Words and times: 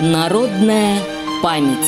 Народная 0.00 0.98
память. 1.40 1.86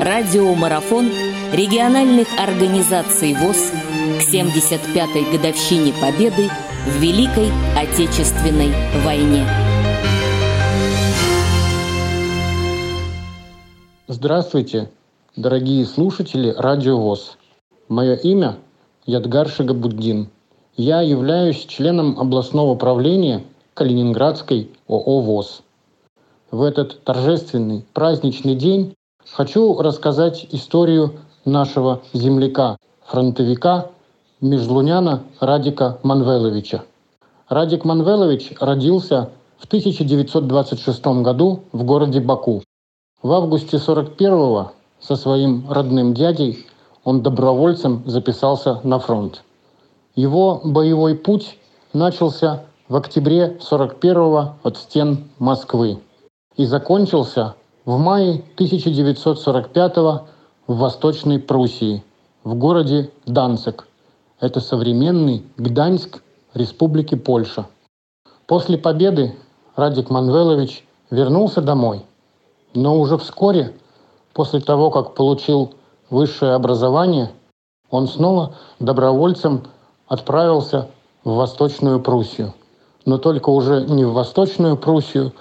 Радиомарафон 0.00 1.10
региональных 1.52 2.28
организаций 2.38 3.34
ВОЗ 3.34 3.72
к 4.20 4.32
75-й 4.32 5.36
годовщине 5.36 5.92
Победы 6.00 6.48
в 6.86 7.00
Великой 7.00 7.50
Отечественной 7.76 8.70
войне. 9.04 9.44
Здравствуйте, 14.06 14.88
дорогие 15.34 15.84
слушатели 15.86 16.54
Радио 16.56 17.00
ВОЗ. 17.00 17.36
Мое 17.88 18.14
имя 18.14 18.58
Ядгар 19.06 19.48
Шагабуддин. 19.48 20.28
Я 20.76 21.00
являюсь 21.00 21.64
членом 21.66 22.20
областного 22.20 22.76
правления 22.76 23.42
Калининградской 23.74 24.70
ООО 24.86 25.20
ВОЗ. 25.20 25.62
В 26.52 26.60
этот 26.64 27.02
торжественный 27.04 27.86
праздничный 27.94 28.54
день 28.54 28.94
хочу 29.24 29.80
рассказать 29.80 30.46
историю 30.50 31.14
нашего 31.46 32.02
земляка, 32.12 32.76
фронтовика, 33.06 33.86
межлуняна 34.42 35.22
Радика 35.40 35.98
Манвеловича. 36.02 36.82
Радик 37.48 37.86
Манвелович 37.86 38.52
родился 38.60 39.30
в 39.56 39.64
1926 39.64 41.22
году 41.22 41.60
в 41.72 41.84
городе 41.84 42.20
Баку. 42.20 42.62
В 43.22 43.32
августе 43.32 43.78
41-го 43.78 44.72
со 45.00 45.16
своим 45.16 45.64
родным 45.70 46.12
дядей 46.12 46.66
он 47.02 47.22
добровольцем 47.22 48.02
записался 48.04 48.78
на 48.84 48.98
фронт. 48.98 49.42
Его 50.14 50.60
боевой 50.62 51.14
путь 51.14 51.56
начался 51.94 52.64
в 52.90 52.96
октябре 52.96 53.58
41-го 53.58 54.56
от 54.62 54.76
стен 54.76 55.30
Москвы 55.38 55.98
и 56.56 56.64
закончился 56.64 57.54
в 57.84 57.98
мае 57.98 58.44
1945-го 58.56 60.26
в 60.66 60.76
Восточной 60.76 61.38
Пруссии, 61.38 62.04
в 62.44 62.54
городе 62.54 63.10
Данцик. 63.26 63.88
Это 64.40 64.60
современный 64.60 65.44
Гданьск 65.56 66.22
Республики 66.54 67.14
Польша. 67.14 67.66
После 68.46 68.78
победы 68.78 69.36
Радик 69.76 70.10
Манвелович 70.10 70.84
вернулся 71.10 71.62
домой, 71.62 72.04
но 72.74 72.98
уже 72.98 73.16
вскоре, 73.18 73.74
после 74.32 74.60
того, 74.60 74.90
как 74.90 75.14
получил 75.14 75.74
высшее 76.10 76.52
образование, 76.52 77.32
он 77.90 78.08
снова 78.08 78.54
добровольцем 78.80 79.64
отправился 80.08 80.88
в 81.24 81.34
Восточную 81.34 82.00
Пруссию. 82.00 82.54
Но 83.04 83.18
только 83.18 83.50
уже 83.50 83.84
не 83.86 84.04
в 84.04 84.12
Восточную 84.12 84.76
Пруссию, 84.76 85.32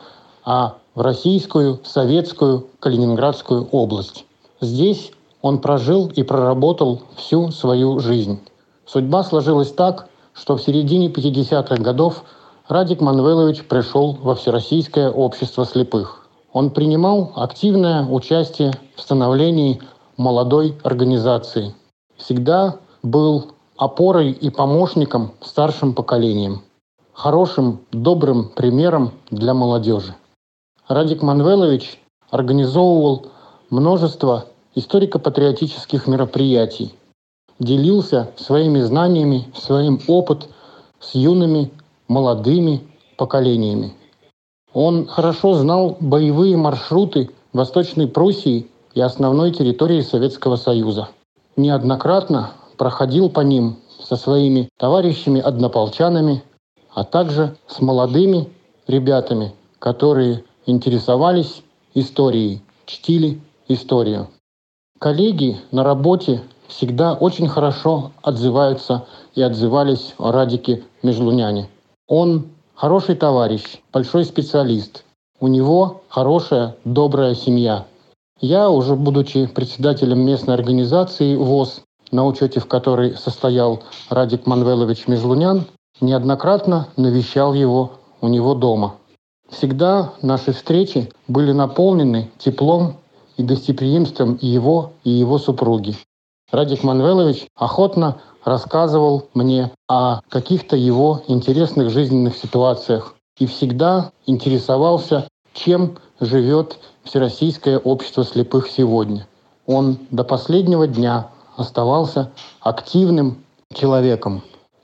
а 0.43 0.77
в 0.95 1.01
Российскую, 1.01 1.79
Советскую, 1.83 2.67
Калининградскую 2.79 3.67
область. 3.71 4.25
Здесь 4.59 5.11
он 5.41 5.59
прожил 5.59 6.07
и 6.07 6.23
проработал 6.23 7.01
всю 7.15 7.51
свою 7.51 7.99
жизнь. 7.99 8.39
Судьба 8.85 9.23
сложилась 9.23 9.71
так, 9.71 10.07
что 10.33 10.57
в 10.57 10.61
середине 10.61 11.07
50-х 11.07 11.75
годов 11.77 12.23
Радик 12.67 13.01
Манвелович 13.01 13.65
пришел 13.65 14.17
во 14.21 14.35
Всероссийское 14.35 15.09
общество 15.09 15.65
слепых. 15.65 16.27
Он 16.53 16.69
принимал 16.69 17.31
активное 17.35 18.05
участие 18.05 18.73
в 18.95 19.01
становлении 19.01 19.81
молодой 20.17 20.77
организации. 20.83 21.73
Всегда 22.17 22.77
был 23.03 23.51
опорой 23.77 24.31
и 24.31 24.49
помощником 24.49 25.31
старшим 25.41 25.93
поколениям, 25.93 26.61
хорошим, 27.13 27.81
добрым 27.91 28.49
примером 28.49 29.11
для 29.31 29.53
молодежи. 29.53 30.15
Радик 30.93 31.21
Манвелович 31.21 32.01
организовывал 32.31 33.27
множество 33.69 34.47
историко-патриотических 34.75 36.05
мероприятий, 36.05 36.93
делился 37.59 38.31
своими 38.35 38.81
знаниями, 38.81 39.47
своим 39.55 40.01
опыт 40.07 40.49
с 40.99 41.15
юными, 41.15 41.71
молодыми 42.09 42.81
поколениями. 43.15 43.93
Он 44.73 45.07
хорошо 45.07 45.53
знал 45.53 45.95
боевые 46.01 46.57
маршруты 46.57 47.29
Восточной 47.53 48.07
Пруссии 48.07 48.67
и 48.93 48.99
основной 48.99 49.51
территории 49.51 50.01
Советского 50.01 50.57
Союза. 50.57 51.07
Неоднократно 51.55 52.51
проходил 52.77 53.29
по 53.29 53.39
ним 53.39 53.77
со 54.03 54.17
своими 54.17 54.67
товарищами-однополчанами, 54.77 56.43
а 56.93 57.05
также 57.05 57.55
с 57.67 57.79
молодыми 57.79 58.49
ребятами, 58.87 59.53
которые 59.79 60.43
интересовались 60.65 61.63
историей, 61.93 62.61
чтили 62.85 63.41
историю. 63.67 64.27
Коллеги 64.99 65.59
на 65.71 65.83
работе 65.83 66.43
всегда 66.67 67.13
очень 67.13 67.47
хорошо 67.47 68.11
отзываются 68.21 69.05
и 69.35 69.41
отзывались 69.41 70.13
о 70.17 70.31
Радике 70.31 70.83
Межлуняне. 71.03 71.69
Он 72.07 72.49
хороший 72.75 73.15
товарищ, 73.15 73.81
большой 73.91 74.25
специалист. 74.25 75.03
У 75.39 75.47
него 75.47 76.01
хорошая, 76.09 76.75
добрая 76.85 77.33
семья. 77.33 77.85
Я, 78.39 78.69
уже 78.69 78.95
будучи 78.95 79.47
председателем 79.47 80.19
местной 80.19 80.53
организации 80.53 81.35
ВОЗ, 81.35 81.81
на 82.11 82.25
учете 82.25 82.59
в 82.59 82.67
которой 82.67 83.17
состоял 83.17 83.81
Радик 84.09 84.45
Манвелович 84.45 85.07
Межлунян, 85.07 85.65
неоднократно 85.99 86.87
навещал 86.95 87.53
его 87.53 87.93
у 88.21 88.27
него 88.27 88.53
дома– 88.53 88.95
Всегда 89.51 90.13
наши 90.21 90.53
встречи 90.53 91.11
были 91.27 91.51
наполнены 91.51 92.31
теплом 92.37 92.95
и 93.37 93.43
гостеприимством 93.43 94.39
его 94.41 94.93
и 95.03 95.09
его 95.09 95.37
супруги. 95.37 95.95
Радик 96.51 96.83
Манвелович 96.83 97.47
охотно 97.55 98.21
рассказывал 98.43 99.27
мне 99.33 99.71
о 99.87 100.21
каких-то 100.29 100.75
его 100.75 101.21
интересных 101.27 101.89
жизненных 101.89 102.37
ситуациях 102.37 103.15
и 103.37 103.45
всегда 103.45 104.11
интересовался, 104.25 105.27
чем 105.53 105.97
живет 106.19 106.79
Всероссийское 107.03 107.77
общество 107.77 108.23
слепых 108.23 108.69
сегодня. 108.69 109.27
Он 109.65 109.97
до 110.11 110.23
последнего 110.23 110.87
дня 110.87 111.29
оставался 111.57 112.31
активным 112.61 113.43
человеком. 113.73 114.43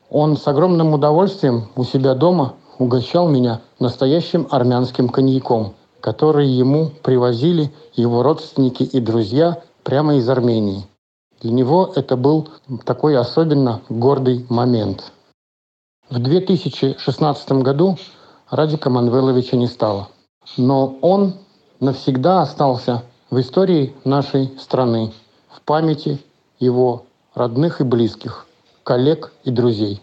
Он 0.10 0.38
с 0.38 0.48
огромным 0.48 0.94
удовольствием 0.94 1.68
у 1.76 1.84
себя 1.84 2.16
дома 2.16 2.54
угощал 2.80 3.28
меня 3.28 3.62
настоящим 3.80 4.48
армянским 4.52 5.10
коньяком, 5.10 5.74
который 6.00 6.48
ему 6.48 6.92
привозили 7.04 7.72
его 7.96 8.24
родственники 8.24 8.84
и 8.84 9.00
друзья 9.00 9.62
прямо 9.84 10.16
из 10.16 10.30
Армении. 10.30 10.88
Для 11.42 11.52
него 11.52 11.92
это 11.96 12.18
был 12.18 12.50
такой 12.86 13.18
особенно 13.18 13.82
гордый 13.90 14.46
момент. 14.50 15.12
В 16.10 16.20
2016 16.20 17.52
году 17.64 17.98
Радика 18.50 18.90
Манвеловича 18.90 19.58
не 19.58 19.68
стало. 19.68 20.10
Но 20.56 20.98
он 21.02 21.36
навсегда 21.80 22.42
остался 22.42 23.04
в 23.30 23.40
истории 23.40 23.94
нашей 24.06 24.58
страны, 24.58 25.14
в 25.50 25.62
памяти 25.62 26.20
его 26.60 27.04
родных 27.36 27.82
и 27.82 27.84
близких, 27.84 28.48
коллег 28.84 29.34
и 29.44 29.52
друзей. 29.52 30.02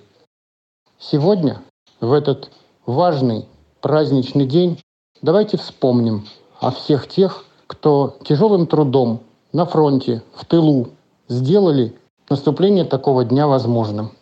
Сегодня, 0.98 1.62
в 2.00 2.12
этот 2.12 2.50
важный 2.86 3.46
праздничный 3.80 4.46
день, 4.46 4.80
давайте 5.22 5.56
вспомним 5.56 6.26
о 6.60 6.70
всех 6.70 7.08
тех, 7.08 7.44
кто 7.66 8.16
тяжелым 8.24 8.66
трудом 8.66 9.20
на 9.52 9.66
фронте, 9.66 10.22
в 10.34 10.44
тылу 10.44 10.88
сделали 11.28 11.96
наступление 12.28 12.84
такого 12.84 13.24
дня 13.24 13.46
возможным. 13.46 14.12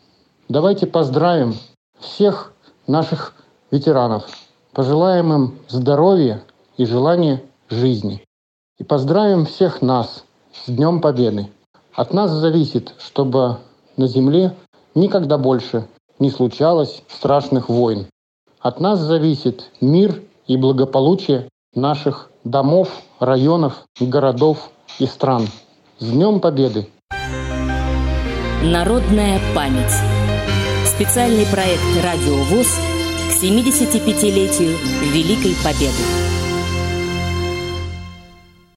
Давайте 0.49 0.87
поздравим 0.87 1.55
всех 1.99 2.53
наших 2.87 3.35
ветеранов, 3.71 4.27
пожелаем 4.73 5.33
им 5.33 5.59
здоровья 5.69 6.43
и 6.77 6.85
желания 6.85 7.43
жизни. 7.69 8.23
И 8.79 8.85
поздравим 8.85 9.47
всех 9.47 9.83
нас 9.83 10.25
с 10.53 10.71
Днем 10.71 11.01
Победы. 11.01 11.49
От 11.95 12.13
нас 12.13 12.31
зависит, 12.31 12.95
чтобы 12.99 13.59
на 13.97 14.07
Земле 14.07 14.57
никогда 14.95 15.39
больше 15.39 15.87
не 16.19 16.31
случалось 16.31 17.03
страшных 17.09 17.69
войн. 17.69 18.07
От 18.63 18.79
нас 18.79 19.01
зависит 19.01 19.73
мир 19.81 20.23
и 20.47 20.57
благополучие 20.57 21.49
наших 21.75 22.31
домов, 22.45 22.91
районов, 23.19 23.83
городов 23.99 24.71
и 25.01 25.07
стран. 25.07 25.49
С 25.99 26.09
Днем 26.09 26.39
Победы! 26.39 26.87
Народная 28.63 29.41
память. 29.53 29.93
Специальный 30.87 31.45
проект 31.47 31.83
«Радио 32.05 32.37
ВОЗ» 32.37 32.69
к 33.31 33.43
75-летию 33.43 34.77
Великой 35.13 35.57
Победы. 35.65 36.32